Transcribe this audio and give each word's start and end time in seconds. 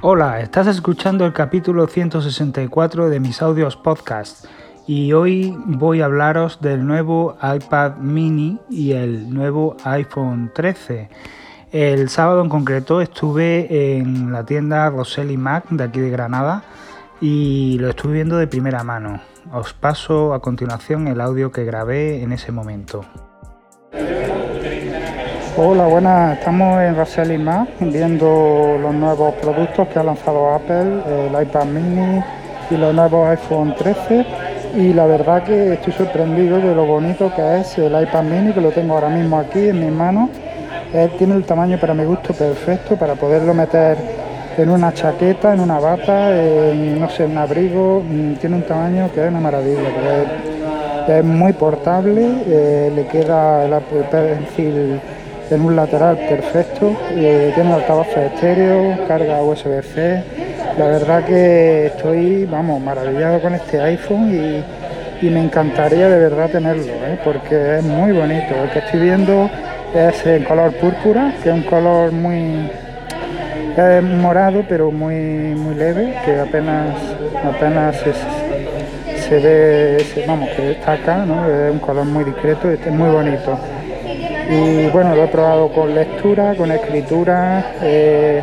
Hola, 0.00 0.40
estás 0.40 0.68
escuchando 0.68 1.26
el 1.26 1.32
capítulo 1.32 1.88
164 1.88 3.08
de 3.10 3.18
mis 3.18 3.42
audios 3.42 3.76
podcast 3.76 4.44
y 4.86 5.12
hoy 5.12 5.52
voy 5.66 6.02
a 6.02 6.04
hablaros 6.04 6.60
del 6.60 6.86
nuevo 6.86 7.36
iPad 7.42 7.96
mini 7.96 8.60
y 8.70 8.92
el 8.92 9.34
nuevo 9.34 9.76
iPhone 9.82 10.52
13. 10.54 11.10
El 11.72 12.08
sábado 12.10 12.42
en 12.42 12.48
concreto 12.48 13.00
estuve 13.00 13.98
en 13.98 14.30
la 14.30 14.46
tienda 14.46 14.88
Rosselli 14.88 15.36
Mac 15.36 15.68
de 15.68 15.82
aquí 15.82 15.98
de 15.98 16.10
Granada 16.10 16.62
y 17.20 17.76
lo 17.80 17.88
estuve 17.88 18.12
viendo 18.12 18.36
de 18.36 18.46
primera 18.46 18.84
mano. 18.84 19.20
Os 19.52 19.72
paso 19.72 20.32
a 20.32 20.40
continuación 20.40 21.08
el 21.08 21.20
audio 21.20 21.50
que 21.50 21.64
grabé 21.64 22.22
en 22.22 22.30
ese 22.30 22.52
momento. 22.52 23.04
Hola, 25.60 25.86
buenas. 25.88 26.38
Estamos 26.38 26.80
en 26.80 26.94
Rosselli 26.94 27.36
Mac 27.36 27.68
viendo 27.80 28.78
los 28.80 28.94
nuevos 28.94 29.34
productos 29.42 29.88
que 29.88 29.98
ha 29.98 30.04
lanzado 30.04 30.54
Apple, 30.54 31.02
el 31.04 31.42
iPad 31.42 31.64
mini 31.64 32.22
y 32.70 32.76
los 32.76 32.94
nuevos 32.94 33.28
iPhone 33.28 33.74
13 33.76 34.24
y 34.76 34.92
la 34.92 35.06
verdad 35.06 35.42
que 35.42 35.72
estoy 35.72 35.94
sorprendido 35.94 36.58
de 36.58 36.72
lo 36.76 36.86
bonito 36.86 37.32
que 37.34 37.58
es 37.58 37.76
el 37.76 38.00
iPad 38.00 38.22
mini 38.22 38.52
que 38.52 38.60
lo 38.60 38.70
tengo 38.70 38.94
ahora 38.94 39.08
mismo 39.08 39.36
aquí 39.36 39.70
en 39.70 39.80
mis 39.80 39.90
manos 39.90 40.30
él 40.94 41.10
tiene 41.18 41.34
el 41.34 41.42
tamaño 41.42 41.76
para 41.80 41.92
mi 41.92 42.04
gusto 42.04 42.32
perfecto 42.34 42.94
para 42.94 43.16
poderlo 43.16 43.52
meter 43.52 43.98
en 44.58 44.70
una 44.70 44.92
chaqueta, 44.92 45.54
en 45.54 45.60
una 45.60 45.78
bata, 45.78 46.36
en, 46.36 47.00
no 47.00 47.08
sé, 47.08 47.24
un 47.24 47.38
abrigo. 47.38 48.02
Mm, 48.02 48.34
tiene 48.34 48.56
un 48.56 48.62
tamaño 48.62 49.08
que 49.12 49.22
es 49.22 49.28
una 49.28 49.38
maravilla. 49.38 49.88
Es, 51.06 51.24
muy 51.24 51.52
portable, 51.52 52.42
eh, 52.46 52.92
le 52.94 53.06
queda 53.06 53.64
el 53.64 53.72
Apple 53.72 54.02
Pencil 54.10 55.00
en 55.50 55.60
un 55.62 55.74
lateral 55.76 56.16
perfecto, 56.28 56.96
eh, 57.10 57.52
tiene 57.54 57.72
altavoces 57.72 58.32
estéreo, 58.32 59.06
carga 59.06 59.42
USB-C. 59.42 60.22
La 60.78 60.86
verdad 60.86 61.24
que 61.24 61.86
estoy, 61.86 62.44
vamos, 62.44 62.80
maravillado 62.80 63.40
con 63.40 63.54
este 63.54 63.80
iPhone 63.80 64.30
y, 64.30 65.26
y 65.26 65.30
me 65.30 65.42
encantaría 65.42 66.08
de 66.08 66.18
verdad 66.18 66.50
tenerlo, 66.50 66.92
¿eh? 66.92 67.18
porque 67.24 67.78
es 67.78 67.84
muy 67.84 68.12
bonito. 68.12 68.54
El 68.62 68.70
que 68.70 68.78
estoy 68.80 69.00
viendo 69.00 69.50
es 69.94 70.26
en 70.26 70.44
color 70.44 70.72
púrpura, 70.74 71.34
que 71.42 71.48
es 71.48 71.54
un 71.54 71.62
color 71.62 72.12
muy 72.12 72.70
morado 74.02 74.64
pero 74.68 74.90
muy 74.90 75.14
muy 75.54 75.74
leve, 75.74 76.14
que 76.24 76.38
apenas 76.38 76.96
apenas 77.44 77.96
se, 79.28 79.38
ve, 79.38 80.24
vamos, 80.26 80.48
que 80.50 80.62
destaca, 80.62 81.24
¿no? 81.24 81.48
es 81.48 81.70
un 81.70 81.78
color 81.78 82.04
muy 82.04 82.24
discreto, 82.24 82.70
este 82.70 82.88
es 82.88 82.94
muy 82.94 83.10
bonito. 83.10 83.58
Y 84.48 84.86
bueno, 84.88 85.14
lo 85.14 85.24
he 85.24 85.28
probado 85.28 85.68
con 85.70 85.94
lectura, 85.94 86.54
con 86.54 86.72
escritura, 86.72 87.74
eh, 87.82 88.42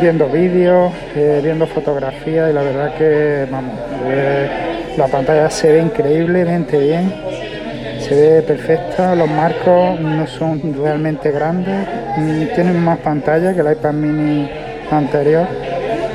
viendo 0.00 0.26
vídeos, 0.28 0.92
eh, 1.14 1.40
viendo 1.42 1.66
fotografías 1.66 2.50
y 2.50 2.54
la 2.54 2.62
verdad 2.62 2.94
que 2.94 3.46
vamos, 3.50 3.74
eh, 4.06 4.48
la 4.96 5.06
pantalla 5.08 5.50
se 5.50 5.72
ve 5.72 5.82
increíblemente 5.82 6.78
bien 6.78 7.12
se 8.10 8.14
ve 8.14 8.42
perfecta, 8.42 9.14
los 9.14 9.30
marcos 9.30 10.00
no 10.00 10.26
son 10.26 10.74
realmente 10.82 11.30
grandes, 11.30 11.86
tienen 12.54 12.82
más 12.82 12.98
pantalla 12.98 13.54
que 13.54 13.60
el 13.60 13.70
iPad 13.70 13.92
mini 13.92 14.50
anterior 14.90 15.46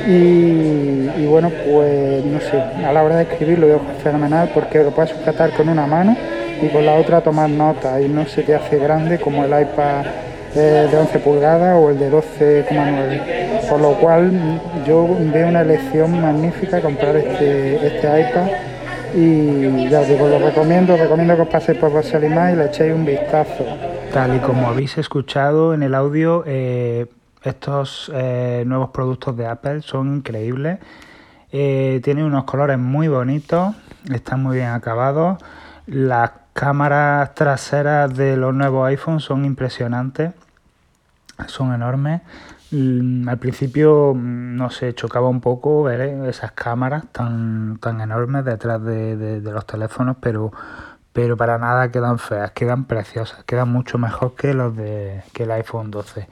y, 0.06 1.24
bueno 1.26 1.50
pues 1.50 2.24
no 2.24 2.38
sé, 2.40 2.60
a 2.84 2.92
la 2.92 3.02
hora 3.02 3.16
de 3.16 3.22
escribir 3.22 3.58
lo 3.58 3.66
veo 3.66 3.80
fenomenal 4.02 4.50
porque 4.52 4.82
lo 4.82 4.90
puedes 4.90 5.12
sujetar 5.12 5.52
con 5.52 5.68
una 5.68 5.86
mano 5.86 6.14
y 6.62 6.68
con 6.68 6.84
la 6.84 6.94
otra 6.94 7.20
tomar 7.20 7.50
nota 7.50 8.00
y 8.00 8.08
no 8.08 8.26
se 8.26 8.42
te 8.42 8.54
hace 8.54 8.78
grande 8.78 9.18
como 9.18 9.44
el 9.44 9.50
iPad 9.50 10.06
eh, 10.54 10.88
de 10.90 10.96
11 10.96 11.18
pulgadas 11.20 11.76
o 11.78 11.90
el 11.90 11.98
de 11.98 12.10
12,9 12.10 13.46
por 13.68 13.80
lo 13.80 13.92
cual 13.94 14.60
yo 14.86 15.06
veo 15.32 15.48
una 15.48 15.62
elección 15.62 16.20
magnífica 16.20 16.80
comprar 16.80 17.16
este, 17.16 17.86
este 17.86 18.20
iPad 18.20 18.48
y 19.14 19.88
ya 19.88 20.02
digo, 20.02 20.28
lo 20.28 20.38
recomiendo, 20.38 20.96
recomiendo 20.96 21.36
que 21.36 21.42
os 21.42 21.48
paséis 21.48 21.78
por 21.78 21.92
Rosalima 21.92 22.52
y 22.52 22.56
le 22.56 22.66
echéis 22.66 22.92
un 22.92 23.04
vistazo. 23.04 23.64
Tal 24.12 24.36
y 24.36 24.38
como 24.40 24.68
habéis 24.68 24.98
escuchado 24.98 25.74
en 25.74 25.82
el 25.82 25.94
audio, 25.94 26.44
eh, 26.46 27.06
estos 27.42 28.10
eh, 28.14 28.64
nuevos 28.66 28.90
productos 28.90 29.36
de 29.36 29.46
Apple 29.46 29.82
son 29.82 30.16
increíbles. 30.16 30.78
Eh, 31.50 32.00
tienen 32.02 32.24
unos 32.24 32.44
colores 32.44 32.78
muy 32.78 33.08
bonitos, 33.08 33.74
están 34.12 34.42
muy 34.42 34.56
bien 34.56 34.68
acabados. 34.68 35.42
Las 35.86 36.32
cámaras 36.56 37.34
traseras 37.34 38.16
de 38.16 38.38
los 38.38 38.54
nuevos 38.54 38.88
iPhones 38.88 39.24
son 39.24 39.44
impresionantes, 39.44 40.32
son 41.48 41.74
enormes. 41.74 42.22
Mm, 42.70 43.28
al 43.28 43.38
principio, 43.38 44.14
mm, 44.14 44.56
no 44.56 44.70
sé, 44.70 44.94
chocaba 44.94 45.28
un 45.28 45.42
poco 45.42 45.82
ver 45.82 46.00
esas 46.26 46.52
cámaras 46.52 47.04
tan, 47.12 47.76
tan 47.78 48.00
enormes 48.00 48.46
detrás 48.46 48.82
de, 48.82 49.40
los 49.42 49.66
teléfonos, 49.66 50.16
pero, 50.18 50.50
pero 51.12 51.36
para 51.36 51.58
nada 51.58 51.90
quedan 51.90 52.18
feas, 52.18 52.52
quedan 52.52 52.86
preciosas, 52.86 53.44
quedan 53.44 53.70
mucho 53.70 53.98
mejor 53.98 54.34
que 54.34 54.54
los 54.54 54.74
de 54.74 55.22
que 55.34 55.42
el 55.42 55.50
iPhone 55.50 55.90
12. 55.90 56.26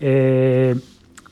Eh, 0.00 0.76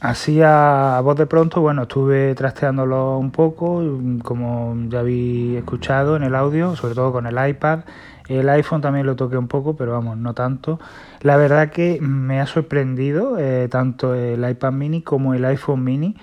así 0.00 0.40
a, 0.42 1.00
voz 1.02 1.16
de 1.16 1.26
pronto, 1.26 1.60
bueno, 1.60 1.82
estuve 1.82 2.34
trasteándolo 2.34 3.18
un 3.18 3.30
poco, 3.30 3.82
como 4.22 4.76
ya 4.88 5.00
habéis 5.00 5.58
escuchado 5.58 6.16
en 6.16 6.22
el 6.22 6.34
audio, 6.34 6.76
sobre 6.76 6.94
todo 6.94 7.12
con 7.12 7.26
el 7.26 7.48
iPad. 7.48 7.80
El 8.28 8.48
iPhone 8.48 8.80
también 8.80 9.06
lo 9.06 9.14
toqué 9.14 9.36
un 9.36 9.48
poco, 9.48 9.76
pero 9.76 9.92
vamos, 9.92 10.16
no 10.16 10.34
tanto. 10.34 10.80
La 11.20 11.36
verdad 11.36 11.70
que 11.70 11.98
me 12.00 12.40
ha 12.40 12.46
sorprendido 12.46 13.38
eh, 13.38 13.68
tanto 13.68 14.14
el 14.14 14.48
iPad 14.48 14.72
mini 14.72 15.02
como 15.02 15.34
el 15.34 15.44
iPhone 15.44 15.84
mini, 15.84 16.16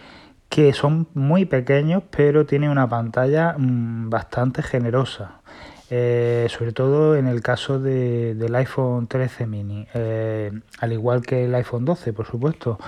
que 0.50 0.74
son 0.74 1.08
muy 1.14 1.46
pequeños, 1.46 2.04
pero 2.16 2.46
tienen 2.46 2.70
una 2.70 2.88
pantalla 2.90 3.56
mm, 3.58 4.10
bastante 4.10 4.62
generosa. 4.62 5.40
Eh, 5.90 6.48
sobre 6.50 6.72
todo 6.72 7.16
en 7.16 7.28
el 7.28 7.42
caso 7.42 7.80
del 7.80 8.56
iPhone 8.56 9.08
13 9.08 9.46
mini, 9.46 9.86
eh, 9.94 10.52
al 10.80 10.92
igual 10.92 11.22
que 11.22 11.46
el 11.46 11.54
iPhone 11.56 11.86
12, 11.86 12.14
por 12.14 12.26
supuesto. 12.26 12.80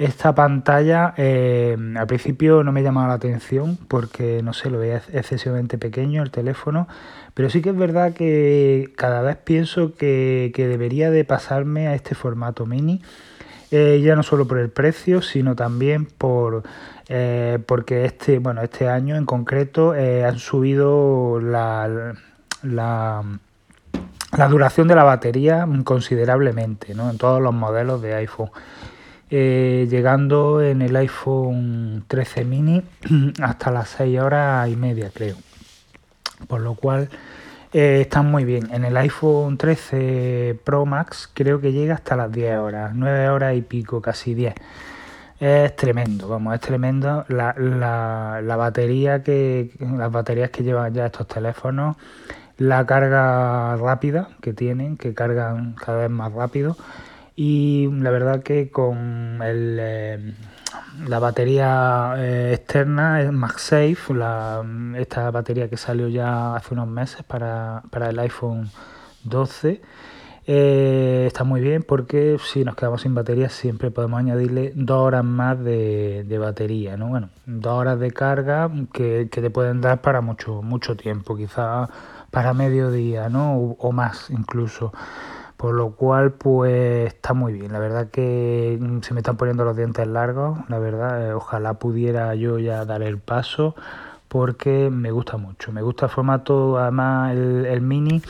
Esta 0.00 0.34
pantalla 0.34 1.14
al 1.14 2.06
principio 2.06 2.64
no 2.64 2.72
me 2.72 2.82
llamaba 2.82 3.08
la 3.08 3.14
atención 3.14 3.76
porque 3.86 4.42
no 4.42 4.54
sé, 4.54 4.70
lo 4.70 4.78
veía 4.78 5.02
excesivamente 5.12 5.76
pequeño 5.76 6.22
el 6.22 6.30
teléfono, 6.30 6.88
pero 7.34 7.50
sí 7.50 7.60
que 7.60 7.68
es 7.68 7.76
verdad 7.76 8.14
que 8.14 8.94
cada 8.96 9.20
vez 9.20 9.36
pienso 9.36 9.94
que, 9.94 10.50
debería 10.56 11.10
de 11.10 11.26
pasarme 11.26 11.86
a 11.86 11.94
este 11.94 12.14
formato 12.14 12.64
mini. 12.64 13.02
Eh, 13.72 14.00
ya 14.02 14.16
no 14.16 14.22
solo 14.22 14.48
por 14.48 14.58
el 14.58 14.70
precio, 14.70 15.20
sino 15.20 15.54
también 15.54 16.06
por 16.06 16.64
eh, 17.08 17.58
porque 17.66 18.06
este, 18.06 18.38
bueno, 18.38 18.62
este 18.62 18.88
año 18.88 19.16
en 19.16 19.26
concreto 19.26 19.94
eh, 19.94 20.24
han 20.24 20.38
subido 20.38 21.40
la, 21.40 22.14
la, 22.62 23.22
duración 24.48 24.88
de 24.88 24.94
la 24.94 25.04
batería 25.04 25.68
considerablemente 25.84 26.94
¿no? 26.94 27.10
en 27.10 27.18
todos 27.18 27.42
los 27.42 27.52
modelos 27.52 28.00
de 28.00 28.14
iPhone. 28.14 28.50
Llegando 29.30 30.60
en 30.60 30.82
el 30.82 30.96
iPhone 30.96 32.04
13 32.08 32.44
mini 32.44 32.82
hasta 33.42 33.70
las 33.70 33.90
6 33.90 34.20
horas 34.20 34.68
y 34.68 34.76
media 34.76 35.10
creo 35.14 35.36
por 36.46 36.60
lo 36.60 36.74
cual 36.74 37.08
eh, 37.72 38.00
están 38.02 38.30
muy 38.30 38.44
bien. 38.44 38.68
En 38.72 38.84
el 38.84 38.96
iPhone 38.96 39.56
13 39.56 40.58
Pro 40.64 40.86
Max 40.86 41.30
creo 41.32 41.60
que 41.60 41.72
llega 41.72 41.94
hasta 41.94 42.16
las 42.16 42.32
10 42.32 42.58
horas, 42.58 42.92
9 42.94 43.28
horas 43.28 43.56
y 43.56 43.62
pico, 43.62 44.00
casi 44.00 44.34
10. 44.34 44.54
Es 45.38 45.74
tremendo, 45.76 46.28
vamos, 46.28 46.54
es 46.54 46.60
tremendo 46.60 47.24
la, 47.28 47.54
la, 47.56 48.40
la 48.42 48.56
batería 48.56 49.22
que 49.22 49.70
las 49.78 50.12
baterías 50.12 50.50
que 50.50 50.62
llevan 50.62 50.92
ya 50.92 51.06
estos 51.06 51.26
teléfonos, 51.28 51.96
la 52.58 52.84
carga 52.84 53.74
rápida 53.76 54.28
que 54.42 54.52
tienen, 54.52 54.98
que 54.98 55.14
cargan 55.14 55.74
cada 55.74 56.02
vez 56.02 56.10
más 56.10 56.32
rápido 56.32 56.76
y 57.36 57.88
la 57.92 58.10
verdad 58.10 58.42
que 58.42 58.70
con 58.70 59.40
el 59.42 59.78
eh, 59.80 60.34
la 61.06 61.18
batería 61.18 62.14
eh, 62.18 62.52
externa 62.54 63.22
es 63.22 63.32
MagSafe, 63.32 64.14
la, 64.14 64.62
esta 64.96 65.30
batería 65.30 65.68
que 65.68 65.76
salió 65.76 66.08
ya 66.08 66.54
hace 66.56 66.74
unos 66.74 66.88
meses 66.88 67.22
para, 67.22 67.82
el 68.08 68.18
iPhone 68.18 68.70
12. 69.24 69.80
Eh, 70.46 71.24
está 71.26 71.44
muy 71.44 71.60
bien 71.60 71.82
porque 71.82 72.38
si 72.44 72.64
nos 72.64 72.74
quedamos 72.74 73.02
sin 73.02 73.14
batería 73.14 73.48
siempre 73.50 73.90
podemos 73.90 74.18
añadirle 74.18 74.72
dos 74.74 74.98
horas 74.98 75.24
más 75.24 75.62
de, 75.62 76.36
batería, 76.40 76.96
¿no? 76.96 77.08
Bueno, 77.08 77.30
dos 77.46 77.72
horas 77.74 78.00
de 78.00 78.10
carga 78.10 78.70
que, 78.92 79.28
te 79.30 79.50
pueden 79.50 79.80
dar 79.80 80.00
para 80.00 80.20
mucho, 80.20 80.62
mucho 80.62 80.96
tiempo, 80.96 81.36
quizás 81.36 81.88
para 82.30 82.52
mediodía, 82.54 83.28
¿no? 83.28 83.54
o 83.78 83.92
más 83.92 84.30
incluso. 84.30 84.92
Por 85.60 85.74
lo 85.74 85.90
cual, 85.90 86.32
pues 86.32 87.12
está 87.12 87.34
muy 87.34 87.52
bien. 87.52 87.70
La 87.70 87.78
verdad 87.78 88.08
que 88.08 88.78
mm, 88.80 89.00
se 89.02 89.12
me 89.12 89.20
están 89.20 89.36
poniendo 89.36 89.62
los 89.62 89.76
dientes 89.76 90.06
largos. 90.06 90.58
La 90.70 90.78
verdad, 90.78 91.28
eh, 91.28 91.34
ojalá 91.34 91.74
pudiera 91.74 92.34
yo 92.34 92.58
ya 92.58 92.86
dar 92.86 93.02
el 93.02 93.18
paso 93.18 93.74
porque 94.28 94.88
me 94.90 95.10
gusta 95.10 95.36
mucho. 95.36 95.70
Me 95.70 95.82
gusta 95.82 96.06
el 96.06 96.12
formato, 96.12 96.78
además 96.78 97.32
el, 97.32 97.66
el 97.66 97.82
mini, 97.82 98.22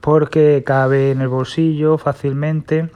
porque 0.00 0.62
cabe 0.64 1.10
en 1.10 1.20
el 1.20 1.26
bolsillo 1.26 1.98
fácilmente. 1.98 2.90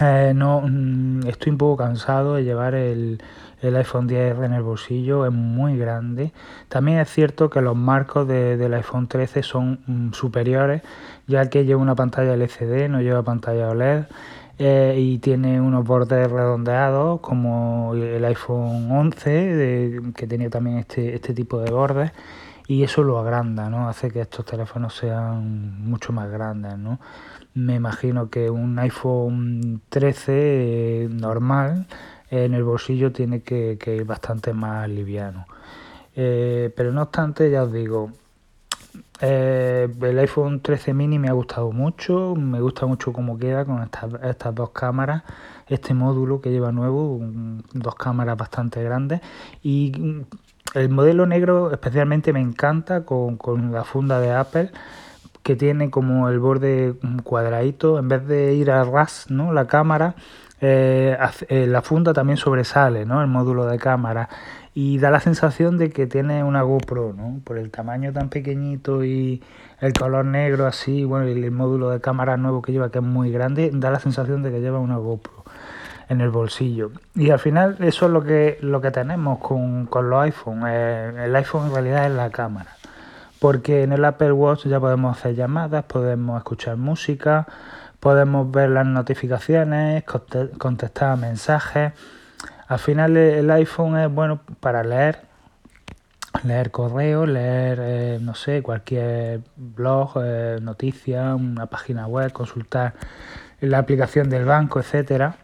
Eh, 0.00 0.32
no, 0.34 0.60
mm, 0.60 1.26
estoy 1.26 1.52
un 1.52 1.58
poco 1.58 1.76
cansado 1.78 2.34
de 2.34 2.44
llevar 2.44 2.74
el, 2.74 3.22
el 3.62 3.76
iPhone 3.76 4.06
10 4.06 4.38
en 4.40 4.52
el 4.52 4.62
bolsillo, 4.62 5.24
es 5.26 5.32
muy 5.32 5.78
grande. 5.78 6.32
También 6.68 6.98
es 6.98 7.10
cierto 7.10 7.48
que 7.48 7.62
los 7.62 7.76
marcos 7.76 8.28
del 8.28 8.74
iPhone 8.74 9.08
13 9.08 9.42
son 9.42 9.80
mm, 9.86 10.12
superiores, 10.12 10.82
ya 11.26 11.48
que 11.48 11.64
lleva 11.64 11.80
una 11.80 11.94
pantalla 11.94 12.34
LCD, 12.34 12.88
no 12.88 13.00
lleva 13.00 13.22
pantalla 13.22 13.70
OLED. 13.70 14.04
Eh, 14.58 14.96
y 14.98 15.18
tiene 15.18 15.60
unos 15.60 15.84
bordes 15.84 16.30
redondeados 16.30 17.20
como 17.20 17.92
el 17.94 18.24
iPhone 18.24 18.90
11 18.90 20.12
que 20.16 20.26
tenía 20.26 20.48
también 20.48 20.78
este, 20.78 21.14
este 21.14 21.34
tipo 21.34 21.60
de 21.60 21.70
bordes 21.70 22.12
y 22.68 22.82
eso 22.82 23.02
lo 23.02 23.18
agranda, 23.18 23.70
¿no? 23.70 23.88
Hace 23.88 24.10
que 24.10 24.20
estos 24.20 24.44
teléfonos 24.44 24.94
sean 24.94 25.84
mucho 25.84 26.12
más 26.12 26.30
grandes, 26.30 26.76
¿no? 26.78 26.98
Me 27.54 27.76
imagino 27.76 28.28
que 28.28 28.50
un 28.50 28.78
iPhone 28.78 29.80
13 29.88 30.32
eh, 31.04 31.08
normal 31.10 31.86
en 32.30 32.54
el 32.54 32.64
bolsillo 32.64 33.12
tiene 33.12 33.42
que, 33.42 33.78
ir 33.86 34.04
bastante 34.04 34.52
más 34.52 34.88
liviano. 34.88 35.46
Eh, 36.16 36.72
pero 36.76 36.92
no 36.92 37.02
obstante, 37.02 37.50
ya 37.50 37.62
os 37.62 37.72
digo, 37.72 38.10
eh, 39.20 39.88
el 40.02 40.18
iPhone 40.18 40.60
13 40.60 40.92
mini 40.92 41.18
me 41.18 41.28
ha 41.28 41.32
gustado 41.32 41.70
mucho, 41.70 42.34
me 42.34 42.60
gusta 42.60 42.86
mucho 42.86 43.12
cómo 43.12 43.38
queda 43.38 43.64
con 43.64 43.82
estas, 43.82 44.12
estas 44.24 44.54
dos 44.54 44.70
cámaras, 44.70 45.22
este 45.68 45.94
módulo 45.94 46.40
que 46.40 46.50
lleva 46.50 46.72
nuevo, 46.72 47.20
dos 47.72 47.94
cámaras 47.94 48.36
bastante 48.36 48.82
grandes 48.82 49.20
y 49.62 50.24
el 50.76 50.90
modelo 50.90 51.26
negro 51.26 51.72
especialmente 51.72 52.32
me 52.32 52.40
encanta 52.40 53.04
con, 53.04 53.36
con 53.36 53.72
la 53.72 53.84
funda 53.84 54.20
de 54.20 54.32
Apple 54.32 54.70
que 55.42 55.54
tiene 55.54 55.90
como 55.90 56.28
el 56.28 56.40
borde 56.40 56.94
cuadradito, 57.22 58.00
en 58.00 58.08
vez 58.08 58.26
de 58.26 58.54
ir 58.54 58.68
a 58.68 58.82
ras, 58.82 59.26
¿no? 59.30 59.52
La 59.52 59.68
cámara, 59.68 60.16
eh, 60.60 61.16
eh, 61.48 61.66
la 61.68 61.82
funda 61.82 62.12
también 62.12 62.36
sobresale, 62.36 63.06
¿no? 63.06 63.22
El 63.22 63.28
módulo 63.28 63.64
de 63.66 63.78
cámara 63.78 64.28
y 64.74 64.98
da 64.98 65.10
la 65.10 65.20
sensación 65.20 65.78
de 65.78 65.90
que 65.90 66.08
tiene 66.08 66.42
una 66.42 66.62
GoPro, 66.62 67.14
¿no? 67.16 67.40
Por 67.44 67.58
el 67.58 67.70
tamaño 67.70 68.12
tan 68.12 68.28
pequeñito 68.28 69.04
y 69.04 69.40
el 69.80 69.92
color 69.92 70.24
negro 70.24 70.66
así, 70.66 71.04
bueno, 71.04 71.28
y 71.28 71.32
el 71.32 71.50
módulo 71.52 71.90
de 71.90 72.00
cámara 72.00 72.36
nuevo 72.36 72.60
que 72.60 72.72
lleva 72.72 72.90
que 72.90 72.98
es 72.98 73.04
muy 73.04 73.30
grande, 73.30 73.70
da 73.72 73.92
la 73.92 74.00
sensación 74.00 74.42
de 74.42 74.50
que 74.50 74.60
lleva 74.60 74.80
una 74.80 74.96
GoPro 74.96 75.45
en 76.08 76.20
el 76.20 76.30
bolsillo. 76.30 76.92
Y 77.14 77.30
al 77.30 77.38
final 77.38 77.76
eso 77.80 78.06
es 78.06 78.12
lo 78.12 78.22
que, 78.22 78.58
lo 78.60 78.80
que 78.80 78.90
tenemos 78.90 79.38
con, 79.38 79.86
con 79.86 80.10
los 80.10 80.22
iPhone. 80.22 80.62
Eh, 80.66 81.24
el 81.24 81.36
iPhone 81.36 81.66
en 81.66 81.74
realidad 81.74 82.06
es 82.06 82.12
la 82.12 82.30
cámara 82.30 82.76
porque 83.38 83.82
en 83.82 83.92
el 83.92 84.04
Apple 84.04 84.32
Watch 84.32 84.66
ya 84.66 84.80
podemos 84.80 85.16
hacer 85.16 85.34
llamadas, 85.34 85.84
podemos 85.84 86.38
escuchar 86.38 86.76
música, 86.76 87.46
podemos 88.00 88.50
ver 88.50 88.70
las 88.70 88.86
notificaciones, 88.86 90.04
contestar 90.58 91.18
mensajes. 91.18 91.92
Al 92.68 92.78
final 92.78 93.16
el 93.16 93.50
iPhone 93.50 93.98
es 93.98 94.12
bueno 94.12 94.40
para 94.60 94.82
leer, 94.82 95.20
leer 96.44 96.70
correos, 96.70 97.28
leer, 97.28 97.78
eh, 97.80 98.18
no 98.20 98.34
sé, 98.34 98.62
cualquier 98.62 99.42
blog, 99.56 100.14
eh, 100.22 100.58
noticia, 100.60 101.34
una 101.34 101.66
página 101.66 102.06
web, 102.06 102.32
consultar 102.32 102.94
la 103.60 103.78
aplicación 103.78 104.28
del 104.28 104.44
banco, 104.44 104.80
etcétera. 104.80 105.36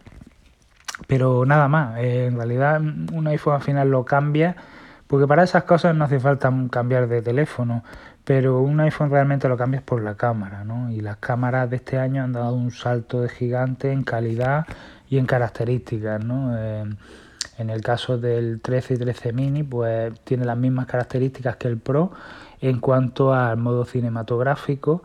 Pero 1.07 1.45
nada 1.45 1.69
más, 1.69 1.99
eh, 1.99 2.27
en 2.27 2.37
realidad 2.37 2.81
un 2.81 3.27
iPhone 3.27 3.55
al 3.55 3.63
final 3.63 3.91
lo 3.91 4.05
cambia 4.05 4.57
porque 5.13 5.27
para 5.27 5.43
esas 5.43 5.65
cosas 5.65 5.95
no 5.95 6.07
hace 6.07 6.19
falta 6.19 6.51
cambiar 6.71 7.07
de 7.07 7.21
teléfono, 7.21 7.85
pero 8.25 8.61
un 8.63 8.81
iPhone 8.81 9.11
realmente 9.11 9.47
lo 9.47 9.59
cambias 9.59 9.83
por 9.83 10.03
la 10.03 10.15
cámara, 10.15 10.65
¿no? 10.65 10.91
Y 10.91 11.03
las 11.03 11.19
cámaras 11.19 11.69
de 11.69 11.77
este 11.77 11.99
año 11.99 12.23
han 12.25 12.33
dado 12.33 12.55
un 12.55 12.71
salto 12.71 13.21
de 13.21 13.29
gigante 13.29 13.93
en 13.93 14.05
calidad 14.05 14.67
y 15.11 15.19
en 15.19 15.27
características, 15.27 16.25
¿no? 16.25 16.57
Eh, 16.57 16.85
en 17.59 17.69
el 17.69 17.83
caso 17.83 18.17
del 18.17 18.63
13 18.63 18.95
y 18.95 18.97
13 18.97 19.33
mini, 19.35 19.63
pues 19.63 20.19
tiene 20.25 20.47
las 20.47 20.57
mismas 20.57 20.87
características 20.87 21.57
que 21.57 21.69
el 21.69 21.77
Pro 21.77 22.13
en 22.63 22.81
cuanto 22.81 23.35
al 23.35 23.59
modo 23.59 23.85
cinematográfico 23.85 25.03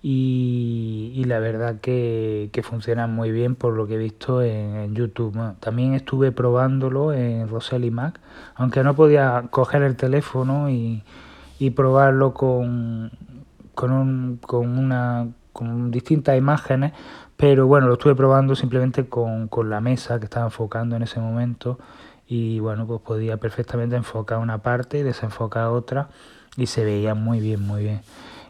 y, 0.00 1.24
la 1.26 1.40
verdad 1.40 1.80
que, 1.80 2.50
que, 2.52 2.62
funcionan 2.62 3.12
muy 3.12 3.32
bien 3.32 3.56
por 3.56 3.74
lo 3.74 3.86
que 3.86 3.94
he 3.94 3.98
visto 3.98 4.42
en, 4.42 4.94
YouTube. 4.94 5.36
también 5.60 5.94
estuve 5.94 6.32
probándolo 6.32 7.12
en 7.12 7.48
Rosely 7.48 7.90
Mac, 7.90 8.20
aunque 8.54 8.82
no 8.84 8.94
podía 8.94 9.44
coger 9.50 9.82
el 9.82 9.96
teléfono 9.96 10.70
y, 10.70 11.02
y 11.58 11.70
probarlo 11.70 12.32
con, 12.32 13.10
con, 13.74 13.92
un, 13.92 14.36
con, 14.38 14.78
una, 14.78 15.28
con 15.52 15.90
distintas 15.90 16.38
imágenes, 16.38 16.92
pero 17.36 17.66
bueno, 17.66 17.88
lo 17.88 17.94
estuve 17.94 18.14
probando 18.14 18.54
simplemente 18.54 19.08
con, 19.08 19.48
con 19.48 19.68
la 19.68 19.80
mesa 19.80 20.18
que 20.18 20.24
estaba 20.24 20.46
enfocando 20.46 20.96
en 20.96 21.02
ese 21.02 21.20
momento 21.20 21.78
y 22.28 22.60
bueno, 22.60 22.86
pues 22.86 23.00
podía 23.00 23.38
perfectamente 23.38 23.96
enfocar 23.96 24.38
una 24.38 24.58
parte 24.58 24.98
y 24.98 25.02
desenfocar 25.02 25.66
otra 25.68 26.08
y 26.56 26.66
se 26.66 26.84
veía 26.84 27.14
muy 27.14 27.40
bien, 27.40 27.62
muy 27.62 27.82
bien. 27.82 28.00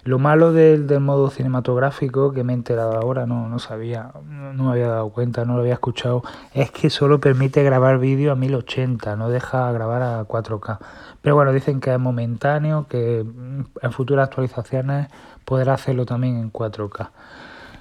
Lo 0.09 0.19
malo 0.19 0.55
del, 0.55 0.87
del, 0.87 1.01
modo 1.01 1.29
cinematográfico, 1.29 2.33
que 2.33 2.43
me 2.43 2.55
he 2.55 2.57
enterado 2.57 2.93
ahora, 2.93 3.27
no, 3.27 3.47
no 3.47 3.59
sabía, 3.59 4.11
no 4.55 4.65
me 4.65 4.71
había 4.71 4.89
dado 4.89 5.11
cuenta, 5.11 5.45
no 5.45 5.53
lo 5.53 5.61
había 5.61 5.75
escuchado, 5.75 6.23
es 6.55 6.71
que 6.71 6.89
solo 6.89 7.21
permite 7.21 7.63
grabar 7.63 7.99
vídeo 7.99 8.33
a 8.33 8.35
1080, 8.35 9.17
no 9.17 9.29
deja 9.29 9.71
grabar 9.71 10.01
a 10.01 10.25
4K. 10.25 10.79
Pero 11.21 11.35
bueno, 11.35 11.53
dicen 11.53 11.81
que 11.81 11.93
es 11.93 11.99
momentáneo, 11.99 12.87
que 12.89 13.19
en 13.19 13.93
futuras 13.93 14.29
actualizaciones 14.29 15.09
podrá 15.45 15.75
hacerlo 15.75 16.07
también 16.07 16.39
en 16.39 16.51
4K. 16.51 17.11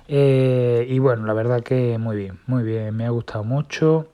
Eh, 0.10 0.86
y 0.90 1.00
bueno, 1.00 1.26
la 1.26 1.34
verdad 1.34 1.64
que 1.64 1.98
muy 1.98 2.18
bien, 2.18 2.40
muy 2.46 2.64
bien, 2.64 2.94
me 2.94 3.06
ha 3.06 3.10
gustado 3.10 3.46
mucho 3.46 4.08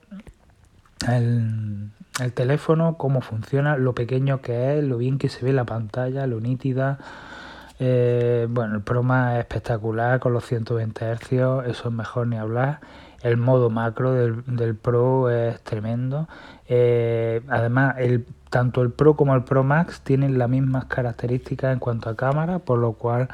el, 1.09 1.89
el 2.21 2.33
teléfono, 2.33 2.95
cómo 2.95 3.21
funciona, 3.21 3.75
lo 3.75 3.95
pequeño 3.95 4.39
que 4.39 4.77
es, 4.77 4.83
lo 4.83 4.99
bien 4.99 5.17
que 5.17 5.29
se 5.29 5.43
ve 5.43 5.51
la 5.51 5.65
pantalla, 5.65 6.27
lo 6.27 6.39
nítida. 6.39 6.99
Eh, 7.85 8.47
bueno, 8.49 8.75
el 8.75 8.81
Pro 8.81 9.01
es 9.01 9.39
espectacular 9.39 10.21
con 10.21 10.31
los 10.31 10.45
120 10.45 11.17
Hz, 11.17 11.31
eso 11.67 11.89
es 11.89 11.91
mejor 11.91 12.27
ni 12.27 12.37
hablar. 12.37 12.79
El 13.21 13.35
modo 13.35 13.69
macro 13.69 14.13
del, 14.13 14.41
del 14.45 14.73
Pro 14.73 15.29
es 15.29 15.61
tremendo. 15.63 16.29
Eh, 16.69 17.41
además, 17.49 17.95
tanto 18.49 18.81
el 18.83 18.91
Pro 18.91 19.17
como 19.17 19.35
el 19.35 19.43
Pro 19.43 19.65
Max 19.65 19.99
tienen 19.99 20.37
las 20.37 20.47
mismas 20.47 20.85
características 20.85 21.73
en 21.73 21.79
cuanto 21.79 22.09
a 22.09 22.15
cámara, 22.15 22.59
por 22.59 22.79
lo 22.79 22.93
cual 22.93 23.27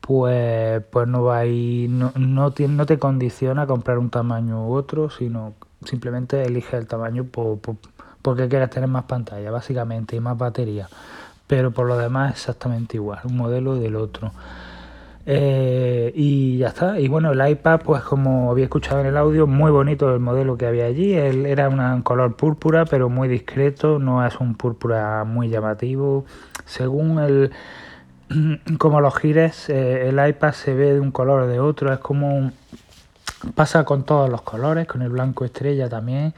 pues, 0.00 0.82
pues 0.90 1.06
no 1.06 1.22
va 1.22 1.44
no, 1.44 2.12
no, 2.16 2.50
te, 2.50 2.66
no 2.66 2.86
te 2.86 2.98
condiciona 2.98 3.62
a 3.62 3.66
comprar 3.68 3.98
un 3.98 4.10
tamaño 4.10 4.66
u 4.66 4.74
otro, 4.74 5.08
sino 5.08 5.54
simplemente 5.84 6.42
elige 6.42 6.76
el 6.76 6.88
tamaño 6.88 7.26
por, 7.26 7.60
porque 8.22 8.48
quieres 8.48 8.70
tener 8.70 8.88
más 8.88 9.04
pantalla, 9.04 9.52
básicamente, 9.52 10.16
y 10.16 10.20
más 10.20 10.36
batería 10.36 10.88
pero 11.46 11.70
por 11.70 11.86
lo 11.86 11.96
demás 11.96 12.32
exactamente 12.32 12.96
igual, 12.96 13.20
un 13.24 13.36
modelo 13.36 13.76
del 13.76 13.96
otro. 13.96 14.32
Eh, 15.26 16.12
y 16.14 16.58
ya 16.58 16.68
está. 16.68 17.00
Y 17.00 17.08
bueno, 17.08 17.32
el 17.32 17.48
iPad, 17.48 17.80
pues 17.82 18.02
como 18.02 18.50
había 18.50 18.64
escuchado 18.64 19.00
en 19.00 19.06
el 19.06 19.16
audio, 19.16 19.46
muy 19.46 19.70
bonito 19.70 20.12
el 20.12 20.20
modelo 20.20 20.56
que 20.56 20.66
había 20.66 20.84
allí. 20.84 21.14
Él 21.14 21.46
era 21.46 21.68
un 21.68 22.02
color 22.02 22.36
púrpura, 22.36 22.84
pero 22.84 23.08
muy 23.08 23.28
discreto, 23.28 23.98
no 23.98 24.26
es 24.26 24.38
un 24.40 24.54
púrpura 24.54 25.24
muy 25.24 25.48
llamativo. 25.48 26.26
Según 26.66 27.18
el 27.20 27.52
como 28.78 29.00
los 29.00 29.14
gires, 29.16 29.68
eh, 29.70 30.08
el 30.08 30.26
iPad 30.28 30.52
se 30.52 30.74
ve 30.74 30.94
de 30.94 31.00
un 31.00 31.10
color 31.10 31.42
o 31.42 31.46
de 31.46 31.60
otro, 31.60 31.92
es 31.92 31.98
como 31.98 32.52
pasa 33.54 33.84
con 33.84 34.04
todos 34.04 34.30
los 34.30 34.42
colores, 34.42 34.86
con 34.86 35.02
el 35.02 35.10
blanco 35.10 35.44
estrella 35.44 35.88
también 35.88 36.34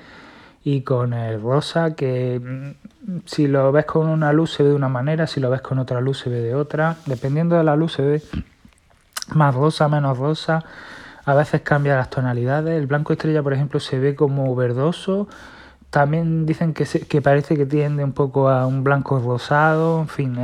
y 0.66 0.80
con 0.80 1.12
el 1.12 1.40
rosa 1.40 1.94
que 1.94 2.40
mm, 2.40 3.18
si 3.24 3.46
lo 3.46 3.70
ves 3.70 3.84
con 3.84 4.08
una 4.08 4.32
luz 4.32 4.52
se 4.52 4.64
ve 4.64 4.70
de 4.70 4.74
una 4.74 4.88
manera, 4.88 5.28
si 5.28 5.38
lo 5.38 5.48
ves 5.48 5.60
con 5.60 5.78
otra 5.78 6.00
luz 6.00 6.18
se 6.18 6.28
ve 6.28 6.40
de 6.40 6.56
otra, 6.56 6.96
dependiendo 7.06 7.56
de 7.56 7.62
la 7.62 7.76
luz 7.76 7.92
se 7.92 8.02
ve 8.02 8.22
más 9.32 9.54
rosa, 9.54 9.86
menos 9.86 10.18
rosa, 10.18 10.64
a 11.24 11.34
veces 11.34 11.60
cambia 11.60 11.94
las 11.94 12.10
tonalidades, 12.10 12.76
el 12.76 12.88
blanco 12.88 13.12
estrella 13.12 13.44
por 13.44 13.52
ejemplo 13.52 13.78
se 13.78 14.00
ve 14.00 14.16
como 14.16 14.56
verdoso, 14.56 15.28
también 15.90 16.46
dicen 16.46 16.74
que, 16.74 16.84
que 16.84 17.22
parece 17.22 17.56
que 17.56 17.66
tiende 17.66 18.02
un 18.02 18.12
poco 18.12 18.48
a 18.48 18.66
un 18.66 18.82
blanco 18.82 19.20
rosado, 19.20 20.00
en 20.00 20.08
fin, 20.08 20.36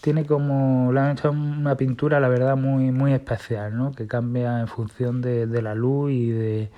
tiene 0.00 0.24
como, 0.24 0.92
le 0.92 1.00
han 1.00 1.10
hecho 1.18 1.32
una 1.32 1.74
pintura 1.74 2.20
la 2.20 2.28
verdad 2.28 2.56
muy, 2.56 2.92
muy 2.92 3.12
especial, 3.12 3.76
¿no? 3.76 3.90
que 3.90 4.06
cambia 4.06 4.60
en 4.60 4.68
función 4.68 5.20
de, 5.20 5.48
de 5.48 5.62
la 5.62 5.74
luz 5.74 6.12
y 6.12 6.30
de... 6.30 6.70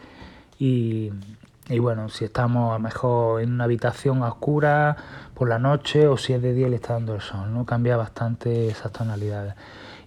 y 1.68 1.78
bueno, 1.78 2.10
si 2.10 2.26
estamos 2.26 2.70
a 2.70 2.74
lo 2.74 2.80
mejor 2.80 3.40
en 3.40 3.52
una 3.52 3.64
habitación 3.64 4.22
oscura 4.22 4.96
por 5.32 5.48
la 5.48 5.58
noche 5.58 6.06
o 6.06 6.16
si 6.18 6.34
es 6.34 6.42
de 6.42 6.52
día 6.52 6.68
le 6.68 6.76
está 6.76 6.94
dando 6.94 7.14
el 7.14 7.22
sol, 7.22 7.52
¿no? 7.54 7.64
Cambia 7.64 7.96
bastante 7.96 8.68
esas 8.68 8.92
tonalidades. 8.92 9.54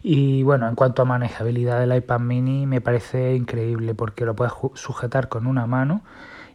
Y 0.03 0.43
bueno, 0.43 0.67
en 0.67 0.75
cuanto 0.75 1.01
a 1.01 1.05
manejabilidad 1.05 1.79
del 1.79 1.95
iPad 1.95 2.19
mini 2.19 2.67
me 2.67 2.79
parece 2.79 3.35
increíble 3.35 3.95
porque 3.95 4.23
lo 4.25 4.35
puedes 4.35 4.53
sujetar 4.75 5.29
con 5.29 5.47
una 5.47 5.65
mano 5.65 6.01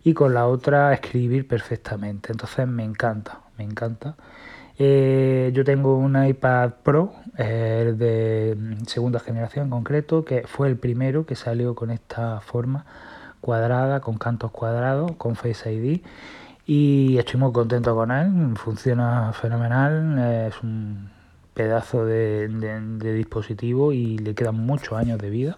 y 0.05 0.15
con 0.15 0.35
la 0.35 0.47
otra 0.47 0.93
escribir 0.95 1.49
perfectamente. 1.49 2.31
Entonces 2.31 2.69
me 2.69 2.85
encanta, 2.85 3.41
me 3.59 3.65
encanta. 3.65 4.15
Eh, 4.79 5.51
yo 5.53 5.65
tengo 5.65 5.97
un 5.97 6.25
iPad 6.25 6.75
Pro 6.83 7.13
eh, 7.37 7.93
de 7.97 8.57
segunda 8.87 9.19
generación 9.19 9.65
en 9.65 9.71
concreto, 9.71 10.25
que 10.25 10.45
fue 10.47 10.69
el 10.69 10.77
primero 10.77 11.27
que 11.27 11.35
salió 11.35 11.75
con 11.75 11.91
esta 11.91 12.41
forma 12.41 12.87
cuadrada, 13.43 14.01
con 14.01 14.17
cantos 14.17 14.51
cuadrados, 14.53 15.13
con 15.19 15.37
Face 15.37 15.71
ID 15.71 16.01
y 16.67 17.19
estoy 17.19 17.41
muy 17.41 17.53
contento 17.53 17.95
con 17.95 18.11
él, 18.11 18.57
funciona 18.57 19.33
fenomenal, 19.33 20.19
es 20.49 20.63
un 20.63 21.11
pedazo 21.55 22.07
de, 22.07 22.49
dispositivo 22.99 23.93
y 23.93 24.19
le 24.19 24.35
quedan 24.35 24.57
muchos 24.57 24.97
años 24.97 25.19
de 25.19 25.29
vida 25.29 25.57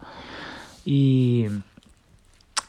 y, 0.84 1.46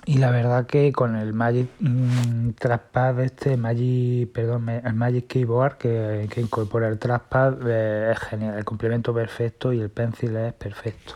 y 0.05 0.17
la 0.17 0.31
verdad 0.31 0.65
que 0.65 0.91
con 0.91 1.15
el 1.15 1.33
Magic 1.33 1.69
mm, 1.79 2.51
Trackpad 2.59 3.21
este, 3.21 3.57
Magic, 3.57 4.29
perdón, 4.31 4.67
el 4.69 4.93
Magic 4.93 5.27
Keyboard 5.27 5.77
que, 5.77 6.27
que 6.29 6.41
incorpora 6.41 6.89
el 6.89 6.99
Trackpad 6.99 7.67
eh, 7.67 8.11
es 8.11 8.19
genial, 8.19 8.57
el 8.57 8.65
complemento 8.65 9.13
perfecto 9.13 9.71
y 9.71 9.79
el 9.79 9.89
Pencil 9.89 10.35
es 10.35 10.53
perfecto. 10.53 11.15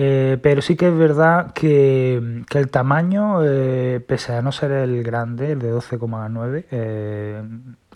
Eh, 0.00 0.38
pero 0.40 0.62
sí 0.62 0.76
que 0.76 0.86
es 0.86 0.96
verdad 0.96 1.52
que, 1.52 2.44
el 2.54 2.70
tamaño, 2.70 3.40
eh, 3.42 3.98
pese 3.98 4.32
a 4.32 4.42
no 4.42 4.52
ser 4.52 4.70
el 4.70 5.02
grande, 5.02 5.50
el 5.50 5.58
de 5.58 5.74
12,9, 5.74 6.66
eh, 6.70 7.42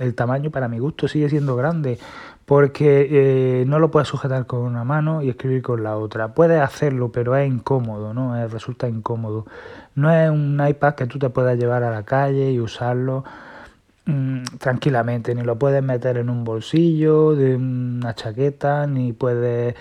el 0.01 0.15
tamaño 0.17 0.51
para 0.51 0.67
mi 0.67 0.81
gusto 0.81 1.07
sigue 1.07 1.29
siendo 1.29 1.55
grande 1.55 1.99
porque 2.45 3.65
no 3.69 3.79
lo 3.79 3.93
puedes 3.93 4.09
sujetar 4.09 4.47
con 4.47 4.63
una 4.63 4.83
mano 4.83 5.23
y 5.23 5.31
escribir 5.31 5.63
con 5.63 5.85
la 5.85 5.97
otra. 5.97 6.35
Puedes 6.35 6.61
hacerlo, 6.61 7.13
pero 7.13 7.37
es 7.37 7.49
incómodo, 7.49 8.13
¿no? 8.13 8.49
resulta 8.49 8.89
incómodo. 8.89 9.47
No 9.95 10.13
es 10.13 10.29
un 10.29 10.61
iPad 10.61 10.95
que 10.97 11.07
tú 11.07 11.21
te 11.21 11.31
puedas 11.31 11.57
llevar 11.57 11.85
a 11.85 11.93
la 11.93 12.03
calle 12.03 12.51
y 12.51 12.59
usarlo 12.59 13.25
mm, 14.07 14.43
tranquilamente, 14.59 15.37
ni 15.37 15.43
lo 15.43 15.57
puedes 15.57 15.85
meter 15.85 16.17
en 16.19 16.31
un 16.31 16.43
bolsillo 16.43 17.37
de 17.37 17.55
una 17.55 18.15
chaqueta, 18.17 18.89
ni 18.89 19.13
puedes 19.13 19.77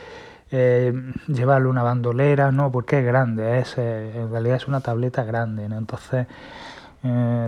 eh, 0.52 0.94
llevarle 1.28 1.70
una 1.70 1.84
bandolera, 1.84 2.52
no, 2.52 2.72
porque 2.72 3.00
es 3.00 3.06
grande, 3.06 3.60
es, 3.60 3.78
eh, 3.78 4.12
en 4.16 4.32
realidad 4.32 4.58
es 4.58 4.68
una 4.68 4.82
tableta 4.82 5.24
grande, 5.24 5.64
entonces 5.64 6.28
eh, 7.04 7.48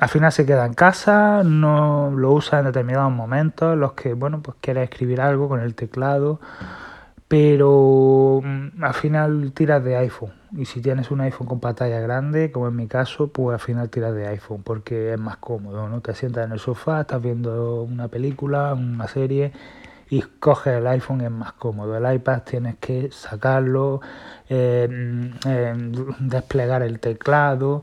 al 0.00 0.08
final 0.08 0.30
se 0.30 0.44
queda 0.46 0.66
en 0.66 0.74
casa, 0.74 1.42
no 1.42 2.10
lo 2.14 2.32
usa 2.32 2.58
en 2.58 2.66
determinados 2.66 3.12
momentos, 3.12 3.72
en 3.72 3.80
los 3.80 3.94
que, 3.94 4.12
bueno, 4.14 4.42
pues 4.42 4.56
quiere 4.60 4.82
escribir 4.82 5.20
algo 5.20 5.48
con 5.48 5.60
el 5.60 5.74
teclado, 5.74 6.38
pero 7.28 8.40
mm, 8.44 8.84
al 8.84 8.94
final 8.94 9.52
tiras 9.52 9.82
de 9.82 9.96
iPhone. 9.96 10.32
Y 10.56 10.64
si 10.66 10.80
tienes 10.80 11.10
un 11.10 11.20
iPhone 11.22 11.46
con 11.46 11.60
pantalla 11.60 11.98
grande, 12.00 12.52
como 12.52 12.68
en 12.68 12.76
mi 12.76 12.86
caso, 12.86 13.28
pues 13.28 13.54
al 13.54 13.60
final 13.60 13.90
tiras 13.90 14.14
de 14.14 14.28
iPhone 14.28 14.62
porque 14.62 15.14
es 15.14 15.18
más 15.18 15.38
cómodo, 15.38 15.88
¿no? 15.88 16.00
Te 16.00 16.14
sientas 16.14 16.46
en 16.46 16.52
el 16.52 16.60
sofá, 16.60 17.00
estás 17.00 17.20
viendo 17.22 17.82
una 17.82 18.08
película, 18.08 18.74
una 18.74 19.08
serie 19.08 19.52
y 20.08 20.22
coges 20.22 20.74
el 20.74 20.86
iPhone 20.86 21.20
es 21.22 21.30
más 21.30 21.52
cómodo. 21.52 21.96
El 21.96 22.14
iPad 22.14 22.42
tienes 22.42 22.76
que 22.76 23.10
sacarlo, 23.10 24.00
eh, 24.48 25.30
eh, 25.46 25.74
desplegar 26.20 26.82
el 26.82 27.00
teclado. 27.00 27.82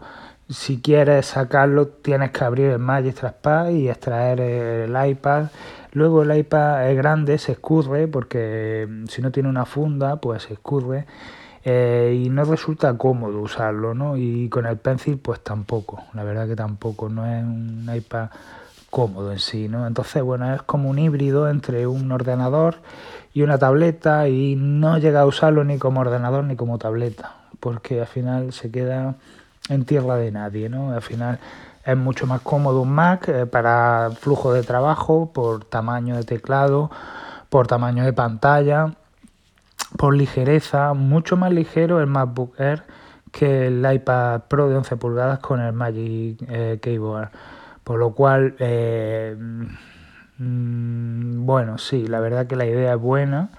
Si 0.49 0.81
quieres 0.81 1.25
sacarlo, 1.25 1.87
tienes 1.87 2.31
que 2.31 2.43
abrir 2.43 2.69
el 2.71 2.79
Magic 2.79 3.17
y 3.71 3.89
extraer 3.89 4.39
el 4.39 5.09
iPad. 5.09 5.47
Luego 5.91 6.23
el 6.23 6.35
iPad 6.35 6.89
es 6.89 6.97
grande, 6.97 7.37
se 7.37 7.53
escurre, 7.53 8.07
porque 8.07 8.87
mm, 8.89 9.05
si 9.07 9.21
no 9.21 9.31
tiene 9.31 9.49
una 9.49 9.65
funda, 9.65 10.15
pues 10.17 10.43
se 10.43 10.53
escurre. 10.53 11.05
Eh, 11.65 12.23
y 12.25 12.29
no 12.29 12.43
resulta 12.43 12.97
cómodo 12.97 13.39
usarlo, 13.39 13.93
¿no? 13.93 14.17
Y 14.17 14.49
con 14.49 14.65
el 14.65 14.77
Pencil, 14.77 15.17
pues 15.17 15.41
tampoco. 15.41 16.03
La 16.13 16.23
verdad 16.23 16.47
que 16.47 16.55
tampoco. 16.55 17.09
No 17.09 17.25
es 17.25 17.43
un 17.43 17.89
iPad 17.93 18.29
cómodo 18.93 19.31
en 19.31 19.39
sí, 19.39 19.67
¿no? 19.67 19.87
Entonces, 19.87 20.21
bueno, 20.21 20.53
es 20.53 20.61
como 20.61 20.87
un 20.87 20.99
híbrido 20.99 21.49
entre 21.49 21.87
un 21.87 22.11
ordenador 22.11 22.75
y 23.33 23.41
una 23.41 23.57
tableta 23.57 24.27
y 24.27 24.55
no 24.55 24.99
llega 24.99 25.21
a 25.21 25.25
usarlo 25.25 25.63
ni 25.63 25.79
como 25.79 26.01
ordenador 26.01 26.43
ni 26.43 26.55
como 26.55 26.77
tableta, 26.77 27.33
porque 27.59 28.01
al 28.01 28.05
final 28.05 28.53
se 28.53 28.69
queda 28.69 29.15
en 29.67 29.85
tierra 29.85 30.17
de 30.17 30.29
nadie, 30.31 30.69
¿no? 30.69 30.91
Al 30.91 31.01
final 31.01 31.39
es 31.83 31.97
mucho 31.97 32.27
más 32.27 32.41
cómodo 32.41 32.81
un 32.81 32.91
Mac 32.91 33.27
eh, 33.29 33.47
para 33.47 34.11
flujo 34.11 34.53
de 34.53 34.61
trabajo, 34.61 35.31
por 35.33 35.65
tamaño 35.65 36.15
de 36.15 36.23
teclado, 36.23 36.91
por 37.49 37.65
tamaño 37.65 38.05
de 38.05 38.13
pantalla, 38.13 38.93
por 39.97 40.15
ligereza, 40.15 40.93
mucho 40.93 41.35
más 41.35 41.51
ligero 41.51 41.99
el 41.99 42.05
MacBook 42.05 42.59
Air 42.59 42.83
que 43.31 43.65
el 43.65 43.91
iPad 43.91 44.41
Pro 44.47 44.69
de 44.69 44.75
11 44.75 44.97
pulgadas 44.97 45.39
con 45.39 45.61
el 45.61 45.73
Magic 45.73 46.45
eh, 46.47 46.77
Keyboard. 46.79 47.31
Por 47.83 47.99
lo 47.99 48.13
cual, 48.13 48.55
eh, 48.59 49.35
mm, 50.37 51.45
bueno, 51.45 51.77
sí, 51.77 52.07
la 52.07 52.19
verdad 52.19 52.47
que 52.47 52.55
la 52.55 52.65
idea 52.65 52.93
es 52.93 52.99
buena, 52.99 53.49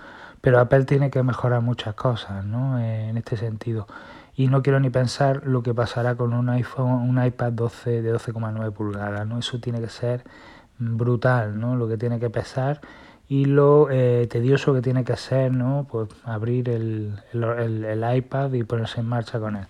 pero 0.40 0.60
Apple 0.60 0.84
tiene 0.84 1.10
que 1.10 1.22
mejorar 1.22 1.62
muchas 1.62 1.94
cosas, 1.94 2.44
¿no? 2.44 2.78
Eh, 2.78 3.08
en 3.08 3.16
este 3.16 3.36
sentido. 3.36 3.86
Y 4.36 4.48
no 4.48 4.62
quiero 4.62 4.80
ni 4.80 4.90
pensar 4.90 5.42
lo 5.46 5.62
que 5.62 5.74
pasará 5.74 6.16
con 6.16 6.32
un 6.34 6.48
iPhone, 6.48 7.08
un 7.08 7.24
iPad 7.24 7.52
12 7.52 8.02
de 8.02 8.12
12,9 8.14 8.72
pulgadas, 8.72 9.26
¿no? 9.26 9.38
Eso 9.38 9.60
tiene 9.60 9.80
que 9.80 9.88
ser 9.88 10.24
brutal, 10.78 11.58
¿no? 11.58 11.76
Lo 11.76 11.88
que 11.88 11.96
tiene 11.96 12.18
que 12.18 12.30
pesar 12.30 12.80
y 13.28 13.46
lo 13.46 13.88
eh, 13.90 14.26
tedioso 14.30 14.74
que 14.74 14.82
tiene 14.82 15.04
que 15.04 15.16
ser, 15.16 15.52
¿no? 15.52 15.86
Pues 15.90 16.08
abrir 16.24 16.68
el, 16.68 17.14
el 17.32 18.16
iPad 18.16 18.52
y 18.52 18.64
ponerse 18.64 19.00
en 19.00 19.06
marcha 19.06 19.38
con 19.40 19.56
él. 19.56 19.66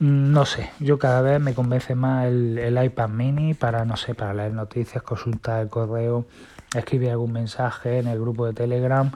No 0.00 0.44
sé, 0.44 0.70
yo 0.80 0.98
cada 0.98 1.22
vez 1.22 1.40
me 1.40 1.54
convence 1.54 1.94
más 1.94 2.26
el, 2.26 2.78
iPad 2.84 3.08
mini 3.08 3.54
para, 3.54 3.84
no 3.84 3.96
sé, 3.96 4.14
para 4.14 4.34
leer 4.34 4.52
noticias, 4.52 5.02
consultar 5.04 5.62
el 5.62 5.68
correo, 5.68 6.26
escribir 6.74 7.10
algún 7.10 7.32
mensaje 7.32 8.00
en 8.00 8.08
el 8.08 8.20
grupo 8.20 8.46
de 8.46 8.54
Telegram, 8.54 9.12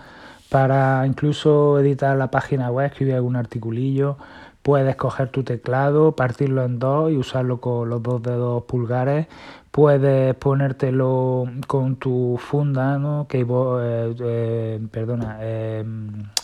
para 0.48 1.04
incluso 1.06 1.80
editar 1.80 2.16
la 2.16 2.30
página 2.30 2.70
web, 2.70 2.86
escribir 2.86 3.14
algún 3.14 3.36
articulillo. 3.36 4.16
Puedes 4.62 4.96
coger 4.96 5.30
tu 5.30 5.42
teclado, 5.42 6.12
partirlo 6.12 6.64
en 6.64 6.78
dos 6.78 7.10
y 7.10 7.16
usarlo 7.16 7.60
con 7.60 7.88
los 7.88 8.02
dos 8.02 8.22
dedos 8.22 8.64
pulgares. 8.64 9.26
Puedes 9.70 10.34
ponértelo 10.36 11.46
con 11.66 11.96
tu 11.96 12.38
funda, 12.38 12.98
¿no? 12.98 13.26
Que, 13.28 13.40
eh, 13.40 14.14
eh, 14.20 14.80
perdona, 14.90 15.38
eh, 15.40 15.84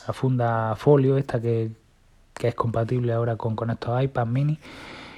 la 0.07 0.13
funda 0.13 0.75
folio, 0.77 1.19
esta 1.19 1.41
que, 1.41 1.71
que 2.35 2.49
es 2.49 2.55
compatible 2.55 3.13
ahora 3.13 3.37
con, 3.37 3.57
con 3.57 3.71
estos 3.71 4.03
iPad 4.03 4.27
mini. 4.27 4.59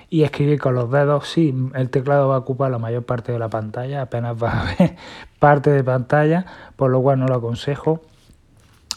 Y 0.09 0.23
escribir 0.23 0.61
con 0.61 0.75
los 0.75 0.91
dedos, 0.91 1.29
sí, 1.29 1.53
el 1.75 1.91
teclado 1.91 2.29
va 2.29 2.37
a 2.37 2.39
ocupar 2.39 2.71
la 2.71 2.79
mayor 2.79 3.05
parte 3.05 3.33
de 3.33 3.41
la 3.41 3.49
pantalla, 3.49 4.03
apenas 4.03 4.41
va 4.41 4.61
a 4.61 4.65
ver 4.79 4.97
parte 5.41 5.71
de 5.71 5.83
pantalla, 5.83 6.47
por 6.77 6.91
lo 6.91 7.03
cual 7.03 7.19
no 7.19 7.27
lo 7.27 7.35
aconsejo. 7.35 8.03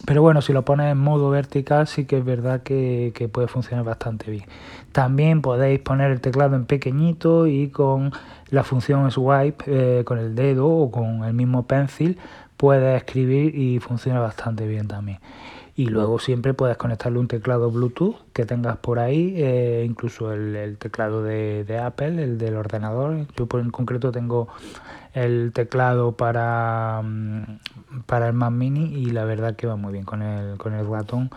Pero 0.05 0.21
bueno, 0.21 0.41
si 0.41 0.53
lo 0.53 0.63
pones 0.63 0.91
en 0.91 0.97
modo 0.97 1.29
vertical 1.29 1.87
sí 1.87 2.05
que 2.05 2.19
es 2.19 2.23
verdad 2.23 2.63
que, 2.63 3.29
puede 3.33 3.47
funcionar 3.47 3.83
bastante 3.83 4.31
bien. 4.31 4.45
También 4.91 5.41
podéis 5.41 5.79
poner 5.79 6.11
el 6.11 6.21
teclado 6.21 6.55
en 6.55 6.65
pequeñito 6.65 7.47
y 7.47 7.69
con 7.69 8.11
la 8.49 8.63
función 8.63 9.09
swipe 9.11 9.65
eh, 9.67 10.03
con 10.05 10.17
el 10.17 10.35
dedo 10.35 10.67
o 10.67 10.89
con 10.91 11.25
el 11.25 11.33
mismo 11.33 11.67
pencil 11.67 12.17
puedes 12.55 12.97
escribir 12.97 13.55
y 13.55 13.79
funciona 13.79 14.19
bastante 14.19 14.67
bien 14.67 14.87
también 14.87 15.19
y 15.79 15.85
luego 15.85 16.19
siempre 16.19 16.53
puedes 16.53 16.75
conectarle 16.75 17.19
un 17.19 17.29
teclado 17.29 17.71
Bluetooth 17.71 18.17
que 18.33 18.45
tengas 18.45 18.75
por 18.75 18.99
ahí, 18.99 19.33
eh, 19.37 19.85
incluso 19.87 20.33
el, 20.33 20.77
teclado 20.77 21.23
de, 21.23 21.81
Apple, 21.81 22.21
el 22.21 22.37
del 22.37 22.57
ordenador. 22.57 23.27
Yo 23.37 23.45
por 23.45 23.61
en 23.61 23.71
concreto 23.71 24.11
tengo 24.11 24.49
el 25.13 25.53
teclado 25.53 26.17
para, 26.17 27.01
mm, 27.01 27.59
para 28.05 28.27
el 28.27 28.33
Mac 28.33 28.51
Mini 28.51 28.93
y 28.93 29.11
la 29.11 29.23
verdad 29.23 29.55
que 29.55 29.67
va 29.67 29.77
muy 29.77 29.93
bien 29.93 30.03
con 30.03 30.21
el, 30.21 30.57
con 30.57 30.73
el 30.73 30.85
ratón 30.85 31.29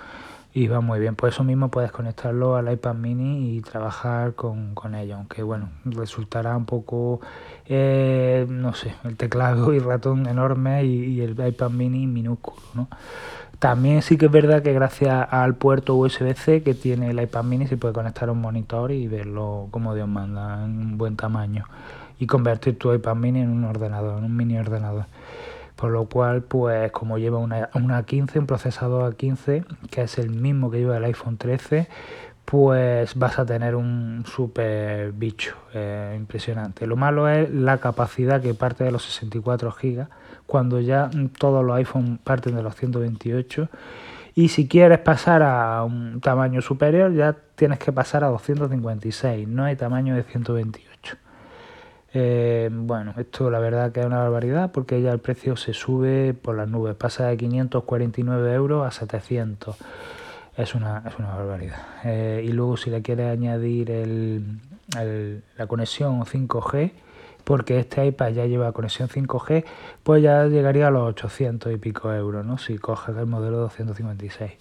y 0.52 0.66
va 0.66 0.80
muy 0.80 0.98
bien. 0.98 1.14
Por 1.14 1.28
eso 1.28 1.44
mismo 1.44 1.70
puedes 1.70 1.92
conectarlo 1.92 2.56
al 2.56 2.70
iPad 2.70 2.94
mini 2.94 3.56
y 3.56 3.60
trabajar 3.60 4.34
con, 4.34 4.74
con 4.74 4.96
ello, 4.96 5.18
aunque 5.18 5.44
bueno, 5.44 5.70
resultará 5.84 6.56
un 6.56 6.66
poco, 6.66 7.20
eh, 7.66 8.44
no 8.48 8.74
sé, 8.74 8.92
el 9.04 9.16
teclado 9.16 9.72
y 9.72 9.78
ratón 9.78 10.26
enorme 10.26 10.84
y, 10.84 11.04
y 11.14 11.20
el 11.20 11.38
iPad 11.46 11.70
mini 11.70 12.08
minúsculo, 12.08 12.60
¿no? 12.74 12.88
También 13.62 14.02
sí 14.02 14.16
que 14.16 14.26
es 14.26 14.32
verdad 14.32 14.60
que 14.60 14.72
gracias 14.72 15.24
al 15.30 15.54
puerto 15.54 15.94
USB-C 15.94 16.64
que 16.64 16.74
tiene 16.74 17.10
el 17.10 17.22
iPad 17.22 17.44
mini 17.44 17.68
se 17.68 17.76
puede 17.76 17.94
conectar 17.94 18.28
a 18.28 18.32
un 18.32 18.40
monitor 18.40 18.90
y 18.90 19.06
verlo 19.06 19.68
como 19.70 19.94
Dios 19.94 20.08
manda, 20.08 20.64
en 20.64 20.78
un 20.80 20.98
buen 20.98 21.14
tamaño. 21.14 21.66
Y 22.18 22.26
convertir 22.26 22.76
tu 22.76 22.92
iPad 22.92 23.14
mini 23.14 23.40
en 23.40 23.50
un 23.50 23.62
ordenador, 23.62 24.18
en 24.18 24.24
un 24.24 24.36
mini 24.36 24.58
ordenador. 24.58 25.04
Por 25.76 25.90
lo 25.92 26.06
cual, 26.06 26.42
pues 26.42 26.90
como 26.90 27.18
lleva 27.18 27.38
una, 27.38 27.70
una 27.74 28.02
15, 28.02 28.40
un 28.40 28.46
procesador 28.48 29.16
A15, 29.16 29.64
que 29.92 30.02
es 30.02 30.18
el 30.18 30.30
mismo 30.30 30.68
que 30.72 30.78
lleva 30.78 30.96
el 30.96 31.04
iPhone 31.04 31.36
13, 31.36 31.86
pues 32.44 33.14
vas 33.14 33.38
a 33.38 33.46
tener 33.46 33.74
un 33.74 34.24
super 34.26 35.12
bicho 35.12 35.56
eh, 35.72 36.14
impresionante. 36.16 36.86
Lo 36.86 36.96
malo 36.96 37.28
es 37.28 37.50
la 37.50 37.78
capacidad 37.78 38.40
que 38.42 38.54
parte 38.54 38.84
de 38.84 38.92
los 38.92 39.04
64 39.04 39.70
GB 39.70 40.06
cuando 40.46 40.80
ya 40.80 41.10
todos 41.38 41.64
los 41.64 41.76
iPhone 41.76 42.18
parten 42.22 42.56
de 42.56 42.62
los 42.62 42.76
128 42.76 43.68
y 44.34 44.48
si 44.48 44.66
quieres 44.66 44.98
pasar 44.98 45.42
a 45.42 45.84
un 45.84 46.20
tamaño 46.20 46.62
superior 46.62 47.12
ya 47.12 47.36
tienes 47.54 47.78
que 47.78 47.92
pasar 47.92 48.24
a 48.24 48.28
256, 48.28 49.46
no 49.46 49.64
hay 49.64 49.76
tamaño 49.76 50.14
de 50.14 50.22
128. 50.22 51.16
Eh, 52.14 52.68
bueno, 52.70 53.14
esto 53.16 53.50
la 53.50 53.58
verdad 53.58 53.92
que 53.92 54.00
es 54.00 54.06
una 54.06 54.18
barbaridad 54.18 54.72
porque 54.72 55.00
ya 55.00 55.12
el 55.12 55.18
precio 55.18 55.56
se 55.56 55.72
sube 55.72 56.34
por 56.34 56.56
las 56.56 56.68
nubes, 56.68 56.94
pasa 56.94 57.26
de 57.26 57.36
549 57.36 58.54
euros 58.54 58.86
a 58.86 58.90
700. 58.90 59.76
Es 60.56 60.74
una, 60.74 61.02
es 61.06 61.18
una 61.18 61.34
barbaridad. 61.34 61.80
Eh, 62.04 62.44
y 62.44 62.52
luego 62.52 62.76
si 62.76 62.90
le 62.90 63.02
quieres 63.02 63.30
añadir 63.30 63.90
el, 63.90 64.60
la 65.56 65.66
conexión 65.66 66.24
5G, 66.24 66.92
porque 67.44 67.78
este 67.78 68.06
iPad 68.06 68.32
ya 68.32 68.46
lleva 68.46 68.72
conexión 68.72 69.08
5G, 69.08 69.64
pues 70.02 70.22
ya 70.22 70.46
llegaría 70.46 70.88
a 70.88 70.90
los 70.90 71.08
800 71.08 71.72
y 71.72 71.76
pico 71.76 72.12
euros, 72.12 72.44
¿no? 72.44 72.58
Si 72.58 72.78
coges 72.78 73.16
el 73.16 73.26
modelo 73.26 73.58
256. 73.58 74.52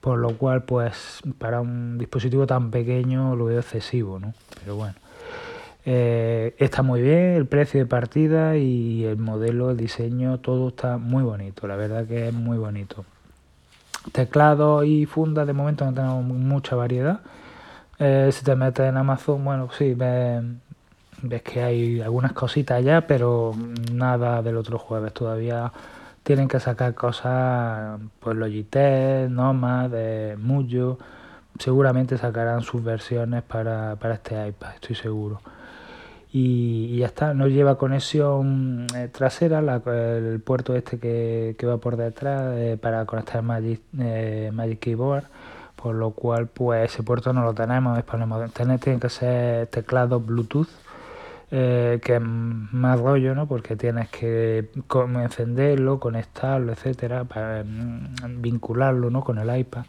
Por 0.00 0.18
lo 0.18 0.36
cual, 0.36 0.64
pues 0.64 1.20
para 1.38 1.60
un 1.60 1.98
dispositivo 1.98 2.46
tan 2.46 2.70
pequeño 2.70 3.34
lo 3.36 3.46
veo 3.46 3.60
excesivo, 3.60 4.18
¿no? 4.18 4.34
Pero 4.60 4.76
bueno. 4.76 4.94
Eh, 5.88 6.56
está 6.58 6.82
muy 6.82 7.00
bien 7.00 7.34
el 7.34 7.46
precio 7.46 7.78
de 7.78 7.86
partida 7.86 8.56
y 8.56 9.04
el 9.04 9.18
modelo, 9.18 9.70
el 9.70 9.76
diseño, 9.76 10.40
todo 10.40 10.68
está 10.68 10.98
muy 10.98 11.22
bonito. 11.22 11.68
La 11.68 11.76
verdad 11.76 12.06
que 12.06 12.28
es 12.28 12.34
muy 12.34 12.58
bonito. 12.58 13.04
Teclado 14.12 14.84
y 14.84 15.06
funda 15.06 15.44
de 15.44 15.52
momento 15.52 15.84
no 15.84 15.94
tenemos 15.94 16.24
mucha 16.24 16.76
variedad. 16.76 17.20
Eh, 17.98 18.30
si 18.32 18.44
te 18.44 18.54
metes 18.56 18.86
en 18.88 18.96
Amazon, 18.96 19.44
bueno, 19.44 19.68
sí, 19.76 19.94
ves, 19.94 20.42
que 21.42 21.62
hay 21.62 22.00
algunas 22.00 22.32
cositas 22.32 22.84
ya, 22.84 23.06
pero 23.06 23.54
nada 23.92 24.42
del 24.42 24.56
otro 24.56 24.78
jueves. 24.78 25.12
Todavía 25.12 25.72
tienen 26.22 26.48
que 26.48 26.60
sacar 26.60 26.94
cosas, 26.94 28.00
pues 28.20 28.36
Logitech, 28.36 29.30
Nomad, 29.30 29.90
eh, 29.94 30.36
Muyo. 30.38 30.98
Seguramente 31.58 32.18
sacarán 32.18 32.62
sus 32.62 32.84
versiones 32.84 33.42
para, 33.42 33.96
para 33.96 34.14
este 34.14 34.48
iPad, 34.48 34.74
estoy 34.74 34.96
seguro 34.96 35.40
y, 36.38 36.98
ya 36.98 37.06
está, 37.06 37.32
no 37.32 37.48
lleva 37.48 37.78
conexión 37.78 38.86
eh, 38.94 39.08
trasera, 39.10 39.60
el 39.60 40.40
puerto 40.40 40.76
este 40.76 40.98
que, 40.98 41.56
va 41.66 41.78
por 41.78 41.96
detrás 41.96 42.52
eh, 42.58 42.78
para 42.78 43.06
conectar 43.06 43.42
Magic, 43.42 43.80
eh, 43.98 44.50
Magic 44.52 44.80
Keyboard, 44.80 45.24
por 45.76 45.94
lo 45.94 46.10
cual 46.10 46.48
pues 46.48 46.92
ese 46.92 47.02
puerto 47.02 47.32
no 47.32 47.42
lo 47.42 47.54
tenemos, 47.54 47.98
tener, 48.52 48.78
tiene 48.80 49.00
que 49.00 49.08
ser 49.08 49.68
teclado 49.68 50.20
Bluetooth, 50.20 50.68
que 51.48 52.00
es 52.04 52.20
más 52.20 53.00
rollo, 53.00 53.34
¿no? 53.34 53.46
porque 53.48 53.74
tienes 53.76 54.10
que 54.10 54.68
encenderlo, 55.14 55.98
conectarlo, 56.00 56.72
etcétera, 56.72 57.24
para 57.24 57.64
mm, 57.64 58.42
vincularlo 58.42 59.08
¿no? 59.08 59.24
con 59.24 59.38
el 59.38 59.58
iPad. 59.58 59.86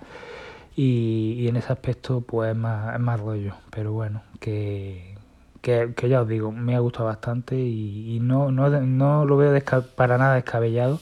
Y, 0.78 1.48
en 1.50 1.58
ese 1.58 1.74
aspecto 1.74 2.22
pues 2.22 2.56
más, 2.56 2.94
es 2.94 3.02
más 3.02 3.20
rollo, 3.20 3.56
pero 3.72 3.92
bueno, 3.92 4.22
que, 4.40 5.17
que, 5.62 5.94
ya 6.10 6.22
os 6.22 6.28
digo, 6.28 6.52
me 6.52 6.76
ha 6.76 6.80
gustado 6.80 7.06
bastante 7.06 7.56
y, 7.56 8.20
no, 8.22 8.52
no, 8.52 8.70
no, 8.70 9.26
lo 9.26 9.38
veo 9.38 9.60
para 9.96 10.18
nada 10.18 10.36
descabellado. 10.36 11.00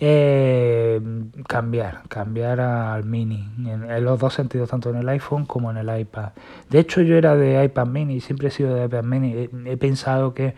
Eh, 0.00 1.00
cambiar, 1.48 2.02
cambiar 2.08 2.60
al 2.60 3.04
mini, 3.04 3.48
en, 3.66 4.04
los 4.04 4.20
dos 4.20 4.32
sentidos, 4.32 4.70
tanto 4.70 4.90
en 4.90 4.96
el 4.96 5.08
iPhone 5.08 5.44
como 5.44 5.72
en 5.72 5.76
el 5.76 6.00
iPad. 6.00 6.30
De 6.70 6.78
hecho, 6.78 7.02
yo 7.02 7.16
era 7.16 7.34
de 7.34 7.64
iPad 7.64 7.86
mini, 7.86 8.20
siempre 8.20 8.48
he 8.48 8.50
sido 8.52 8.74
de 8.74 8.84
iPad 8.84 9.02
mini. 9.02 9.48
He, 9.66 9.76
pensado 9.76 10.34
que, 10.34 10.54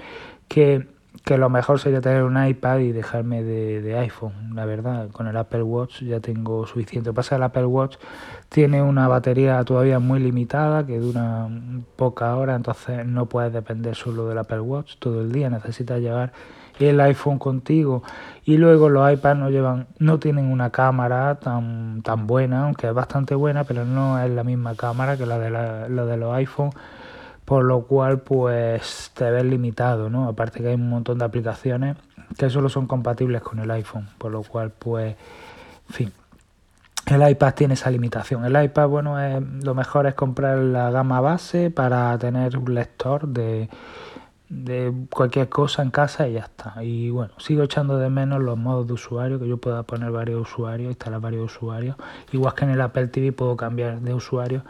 que, 0.47 0.87
que, 1.25 1.39
lo 1.39 1.51
mejor 1.51 1.79
sería 1.79 2.01
tener 2.01 2.23
un 2.23 2.43
iPad 2.43 2.79
y 2.79 2.93
dejarme 2.93 3.43
de, 3.43 3.81
de, 3.83 3.99
iPhone, 3.99 4.55
la 4.55 4.65
verdad. 4.65 5.11
Con 5.11 5.27
el 5.27 5.37
Apple 5.37 5.63
Watch 5.63 6.03
ya 6.03 6.21
tengo 6.21 6.67
suficiente. 6.67 7.13
Pasa 7.13 7.37
el 7.37 7.43
Apple 7.43 7.67
Watch 7.67 7.97
tiene 8.49 8.83
una 8.83 9.09
batería 9.09 9.63
todavía 9.65 9.99
muy 9.99 10.21
limitada 10.21 10.85
que 10.85 10.99
dura 10.99 11.49
poca 11.97 12.37
hora, 12.37 12.57
entonces 12.57 13.07
no 13.07 13.27
puedes 13.27 13.53
depender 13.53 13.95
solo 13.95 14.27
del 14.27 14.39
Apple 14.39 14.61
Watch 14.61 14.97
todo 14.99 15.21
el 15.21 15.33
día, 15.33 15.49
necesitas 15.51 16.01
llevar 16.01 16.33
el 16.89 17.01
iPhone 17.01 17.39
contigo 17.39 18.03
y 18.45 18.57
luego 18.57 18.89
los 18.89 19.11
iPads 19.13 19.39
no 19.39 19.51
llevan 19.51 19.87
no 19.99 20.19
tienen 20.19 20.47
una 20.51 20.71
cámara 20.71 21.37
tan 21.37 22.03
tan 22.03 22.27
buena, 22.27 22.65
aunque 22.65 22.89
es 22.89 22.95
bastante 22.95 23.35
buena, 23.35 23.65
pero 23.65 23.85
no 23.85 24.19
es 24.19 24.31
la 24.31 24.45
misma 24.45 24.75
cámara 24.75 25.17
que 25.17 25.27
la 25.27 25.39
de 25.39 25.51
la, 25.51 25.89
de 25.89 26.17
los 26.17 26.35
iPhone, 26.35 26.71
por 27.51 27.65
lo 27.65 27.83
cual 27.83 28.21
pues 28.21 29.11
te 29.13 29.29
ves 29.29 29.43
limitado, 29.45 30.09
¿no? 30.09 30.29
Aparte 30.29 30.61
que 30.61 30.69
hay 30.69 30.77
un 30.77 30.89
montón 30.89 31.19
de 31.19 31.25
aplicaciones 31.25 31.97
que 32.39 32.49
solo 32.49 32.69
son 32.69 32.87
compatibles 32.87 33.43
con 33.43 33.59
el 33.59 33.69
iPhone, 33.73 34.09
por 34.19 34.31
lo 34.31 34.45
cual 34.45 34.71
pues 34.71 35.17
en 35.89 35.93
fin, 35.93 36.13
el 37.07 37.29
iPad 37.29 37.55
tiene 37.55 37.75
esa 37.75 37.91
limitación. 37.91 38.45
El 38.45 38.63
iPad, 38.63 38.87
bueno, 38.87 39.17
lo 39.65 39.75
mejor 39.75 40.07
es 40.07 40.15
comprar 40.15 40.59
la 40.59 40.93
gama 40.93 41.21
base 41.21 41.73
para 41.73 42.17
tener 42.19 42.57
un 42.57 42.73
lector 42.73 43.27
de, 43.27 43.69
de 44.49 44.95
cualquier 45.13 45.49
cosa 45.49 45.83
en 45.83 45.91
casa 45.91 46.29
y 46.29 46.35
ya 46.35 46.43
está. 46.43 46.85
Y 46.85 47.11
bueno, 47.11 47.33
sigo 47.39 47.65
echando 47.65 47.99
de 47.99 48.11
menos 48.11 48.41
los 48.41 48.57
modos 48.59 48.87
de 48.87 48.93
usuario, 48.93 49.41
que 49.41 49.49
yo 49.49 49.57
pueda 49.57 49.83
poner 49.83 50.13
varios 50.13 50.41
usuarios, 50.43 50.91
instalar 50.91 51.21
varios 51.21 51.53
usuarios. 51.53 51.97
Igual 52.31 52.55
que 52.55 52.65
en 52.65 52.71
el 52.71 52.81
Apple 52.81 53.09
TV 53.09 53.33
puedo 53.33 53.57
cambiar 53.57 54.01
de 54.03 54.15
usuario, 54.15 54.63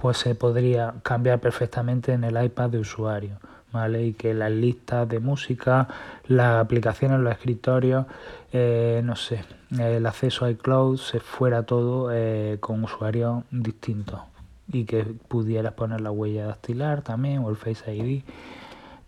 pues 0.00 0.18
se 0.18 0.36
podría 0.36 0.94
cambiar 1.02 1.40
perfectamente 1.40 2.12
en 2.12 2.22
el 2.22 2.40
iPad 2.40 2.70
de 2.70 2.78
usuario. 2.78 3.38
¿vale? 3.72 4.06
Y 4.06 4.12
que 4.12 4.32
las 4.32 4.52
listas 4.52 5.08
de 5.08 5.18
música, 5.18 5.88
las 6.28 6.60
aplicaciones, 6.60 7.18
los 7.18 7.32
escritorios, 7.32 8.06
eh, 8.52 9.02
no 9.04 9.16
sé, 9.16 9.44
el 9.76 10.06
acceso 10.06 10.44
a 10.44 10.50
iCloud 10.50 10.98
se 10.98 11.18
fuera 11.18 11.64
todo 11.64 12.10
eh, 12.12 12.58
con 12.60 12.84
usuarios 12.84 13.42
distintos 13.50 14.20
y 14.70 14.84
que 14.84 15.02
pudieras 15.02 15.72
poner 15.72 16.00
la 16.00 16.12
huella 16.12 16.46
dactilar 16.46 17.02
también 17.02 17.40
o 17.40 17.50
el 17.50 17.56
Face 17.56 17.92
ID. 17.92 18.22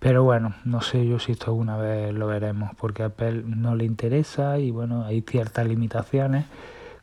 Pero 0.01 0.25
bueno, 0.25 0.55
no 0.65 0.81
sé 0.81 1.07
yo 1.07 1.21
si 1.21 1.33
esto 1.33 1.47
alguna 1.47 1.77
vez 1.77 2.13
lo 2.13 2.27
veremos 2.27 2.71
porque 2.77 3.05
a 3.05 3.07
Apple 3.07 3.45
no 3.47 3.77
le 3.77 3.85
interesa 3.85 4.59
y 4.59 4.73
bueno, 4.73 5.05
hay 5.05 5.21
ciertas 5.21 5.67
limitaciones 5.69 6.47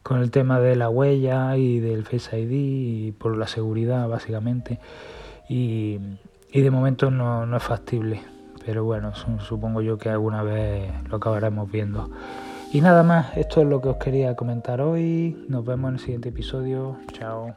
con 0.07 0.21
el 0.21 0.31
tema 0.31 0.61
de 0.61 0.77
la 0.77 0.89
huella 0.89 1.57
y 1.57 1.81
del 1.81 2.05
Face 2.05 2.39
ID 2.39 2.49
y 2.49 3.11
por 3.11 3.35
la 3.35 3.45
seguridad 3.45 4.07
básicamente. 4.07 4.79
Y, 5.49 5.99
y 6.49 6.61
de 6.61 6.71
momento 6.71 7.11
no, 7.11 7.45
no 7.45 7.57
es 7.57 7.63
factible. 7.63 8.21
Pero 8.65 8.85
bueno, 8.85 9.11
supongo 9.39 9.81
yo 9.81 9.97
que 9.97 10.07
alguna 10.07 10.43
vez 10.43 10.93
lo 11.09 11.17
acabaremos 11.17 11.69
viendo. 11.69 12.09
Y 12.71 12.79
nada 12.79 13.03
más, 13.03 13.35
esto 13.35 13.59
es 13.59 13.67
lo 13.67 13.81
que 13.81 13.89
os 13.89 13.97
quería 13.97 14.33
comentar 14.37 14.79
hoy. 14.79 15.45
Nos 15.49 15.65
vemos 15.65 15.89
en 15.89 15.95
el 15.95 15.99
siguiente 15.99 16.29
episodio. 16.29 16.95
Chao. 17.11 17.53